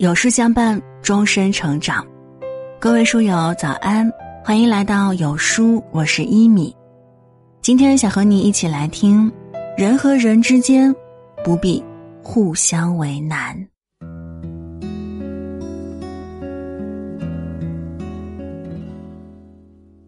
[0.00, 2.02] 有书相伴，终身成长。
[2.78, 4.10] 各位书友早安，
[4.42, 6.74] 欢迎来到有书，我是一米。
[7.60, 9.30] 今天想和你一起来听：
[9.76, 10.90] 人和人之间
[11.44, 11.84] 不必
[12.22, 13.54] 互相为难。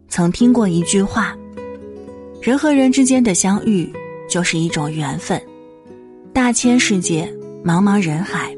[0.07, 1.37] 曾听过一句话：
[2.41, 3.87] 人和人之间的相遇
[4.27, 5.39] 就是一种缘分。
[6.33, 7.31] 大千世界，
[7.63, 8.52] 茫茫人海。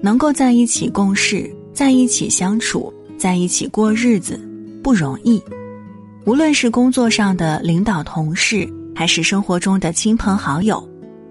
[0.00, 4.40] 能够在一起共事，在一起相处，在一起过日子，
[4.82, 5.42] 不容易。
[6.24, 10.86] 无论是工作上的领导同事，还是生活中的亲朋好友，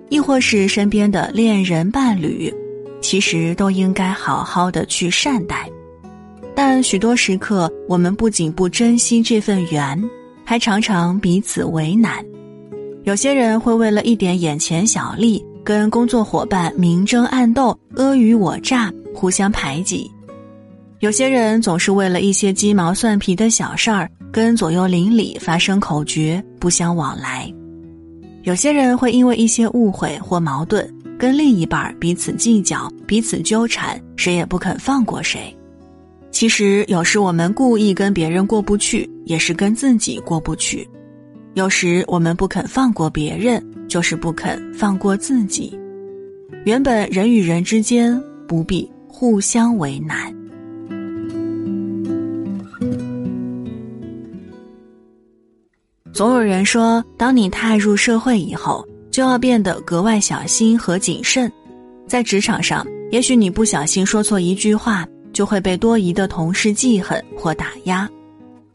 [0.09, 2.53] 亦或是身边的恋人伴侣，
[3.01, 5.69] 其实都应该好好的去善待。
[6.55, 10.01] 但许多时刻，我们不仅不珍惜这份缘，
[10.43, 12.25] 还常常彼此为难。
[13.03, 15.45] 有些人会为了一点眼前小利。
[15.67, 20.09] 跟工作伙伴明争暗斗、阿谀我诈、互相排挤；
[20.99, 27.53] 有些人总是为了一些鸡毛蒜皮的小事儿，跟左右邻里发生口角、不相往来；
[28.43, 35.53] 有些人会因为一些误会或矛盾，跟另一半彼此计较、彼此纠缠，谁也不肯放过谁。
[36.31, 40.87] 其实，有时我们故意跟别人过不去，也是跟自己过不去；
[41.55, 43.61] 有时我们不肯放过别人。
[43.87, 45.77] 就是不肯放过自己。
[46.65, 50.33] 原本人与人之间不必互相为难。
[56.13, 61.51] 总有人说，当你踏入社会以后，就要变得格外小心和谨慎。
[62.07, 68.07] 在职场上，也许你不小心说错一句话，就会被多疑的同事记恨或打压；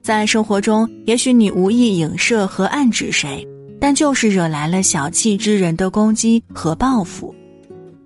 [0.02, 3.44] 在生活中，也许你无意影射和暗指谁。
[3.82, 7.34] 但就是惹来了小气之人的攻击和报复，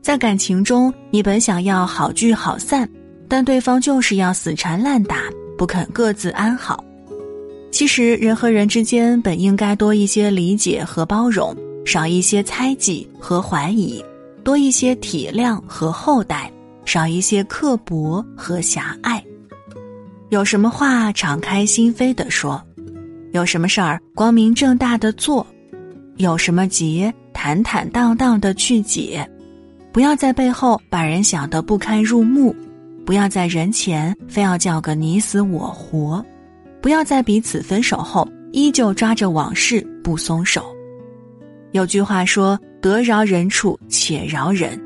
[0.00, 2.88] 在感情中，你本想要好聚好散，
[3.28, 5.24] 但对方就是要死缠烂打，
[5.58, 6.82] 不肯各自安好。
[7.70, 11.54] 其实，人和人之间本应该多一些理解和包容，
[11.84, 14.03] 少一些猜忌和怀疑，
[14.43, 16.50] 多一些体谅和厚待，
[16.87, 19.22] 少一些刻薄和狭隘。
[20.31, 22.58] 有什么话敞开心扉的说，
[23.32, 25.47] 有什么事儿光明正大的做。
[26.16, 29.28] 有什么结，坦坦荡荡的去解，
[29.93, 32.54] 不要在背后把人想得不堪入目，
[33.04, 36.25] 不要在人前非要叫个你死我活，
[36.81, 40.65] 不要在彼此分手后依旧抓着往事不松手。
[41.72, 44.81] 有句话说：“得饶人处且饶人。”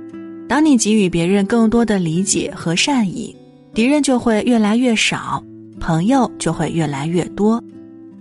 [0.49, 3.37] 当你给予别人更多的理解和善意，
[3.73, 5.41] 敌人就会越来越少，
[5.79, 7.63] 朋友就会越来越多。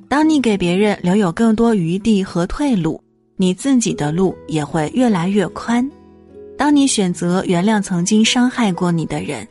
[0.09, 2.99] 当你给别人留有更多余地和退路，
[3.37, 5.87] 你自己的路也会越来越宽。
[6.57, 9.47] 当你选择原谅曾经伤害过你的人，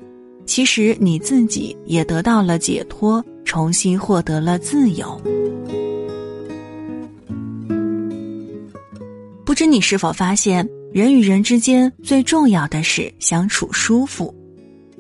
[0.46, 5.18] 其实你自己也得到了解脱，重新获得了自由。
[9.44, 14.34] 不知你是否发现，人与人之间最重要的是相处舒服。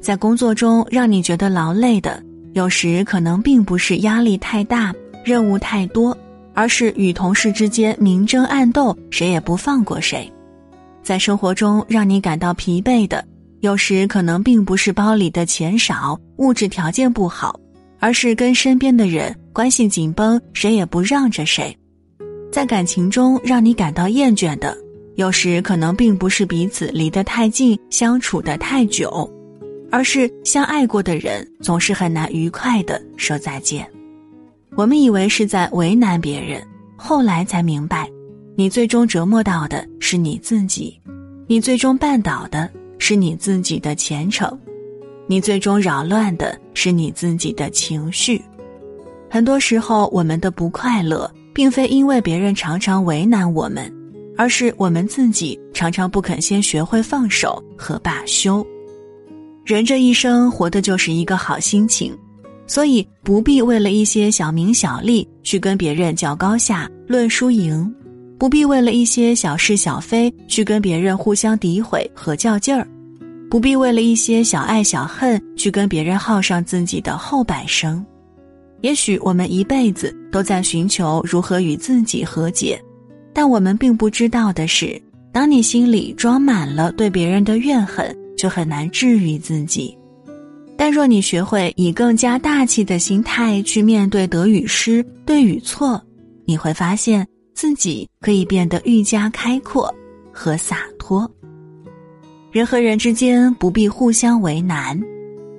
[0.00, 4.94] 在工作中让你觉得劳累的，有时可能并不是压力太大。
[5.24, 6.16] 任务太多，
[6.54, 10.30] 而是与同事之间明争暗斗，谁也不放过谁。
[11.02, 13.24] 在生活中让你感到疲惫的，
[13.60, 17.58] 有时可能并不是包里的钱少、物质条件不好，
[17.98, 21.76] 而是跟身边的人关系紧绷，谁也不让着谁。
[22.50, 24.76] 在感情中让你感到厌倦的，
[25.16, 29.30] 有时可能并不是彼此离得太近、相处的太久，
[29.90, 33.88] 而是相爱过的人总是很难愉快的说再见。
[34.78, 38.08] 我们以为是在为难别人，后来才明白，
[38.54, 40.96] 你最终折磨到的是你自己，
[41.48, 44.56] 你最终绊倒的是你自己的前程，
[45.26, 48.40] 你最终扰乱的是你自己的情绪。
[49.28, 53.92] 很多时候，我们的不快乐，并非因为别人常常为难我们，
[54.36, 58.64] 而是我们自己常常不肯先学会放手和罢休。
[59.64, 62.16] 人这一生，活的就是一个好心情。
[62.68, 67.92] 所以不必为了一些小名小利去跟别人较高下、论输赢，
[68.38, 72.86] 不必为了一些小事小非去跟别人互相诋毁和较劲儿，
[73.50, 78.04] 不必为了一些小爱小恨去跟别人耗上自己的后半生。
[78.82, 82.80] 也许我们一辈子都在寻求如何与自己和解，
[83.32, 85.00] 但我们并不知道的是，
[85.32, 89.97] 当你心里装满了对别人的怨恨，就很难治愈自己。
[90.78, 96.00] 但若你学会以更加大气的心态去面对得与失、对与错，
[96.46, 99.92] 你会发现自己可以变得愈加开阔
[100.32, 101.28] 和洒脱。
[102.52, 104.98] 人和人之间不必互相为难，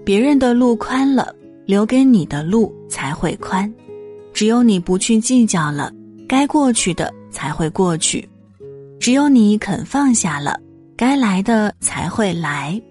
[0.06, 1.36] 别人的路宽了，
[1.66, 3.72] 留给你的路才会宽。
[4.34, 5.92] 只有你不去计较了，
[6.30, 8.24] 该过去的才会过去；
[9.02, 10.58] 只有你肯放下了，
[10.96, 12.82] 该来的才会来。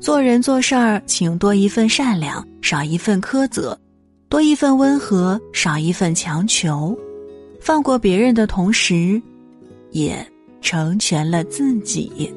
[0.00, 3.76] 做人做事儿，请多一份善良，少一份苛责；
[4.30, 6.98] 多一份温和，少一份强求。
[7.60, 9.20] 放过别人的同时，
[9.90, 10.26] 也
[10.62, 12.32] 成全了自己。